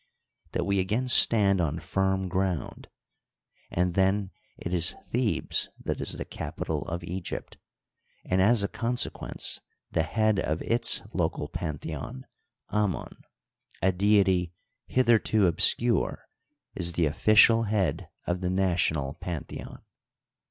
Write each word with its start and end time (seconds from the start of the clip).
that 0.53 0.63
we 0.65 0.79
again 0.79 1.07
stand 1.07 1.61
on 1.61 1.77
firm 1.79 2.27
ground, 2.27 2.87
and 3.69 3.93
then 3.93 4.31
it 4.57 4.73
is 4.73 4.95
Thebes 5.11 5.69
that 5.79 6.01
is 6.01 6.13
the 6.13 6.25
capital 6.25 6.81
of 6.87 7.03
Egypt; 7.03 7.59
and, 8.25 8.41
as 8.41 8.63
a 8.63 8.67
consequence, 8.67 9.61
the 9.91 10.01
head 10.01 10.39
of 10.39 10.59
its 10.63 11.03
local 11.13 11.47
pantheon, 11.47 12.25
Anton, 12.71 13.15
a 13.83 13.91
deity 13.91 14.55
hitherto 14.87 15.45
obscure, 15.45 16.27
is 16.73 16.93
the 16.93 17.05
official 17.05 17.65
head 17.65 18.09
of 18.25 18.41
the 18.41 18.49
national 18.49 19.13
pantheon. 19.21 19.83